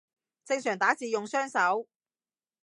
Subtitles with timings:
[0.43, 1.87] 正常打字用雙手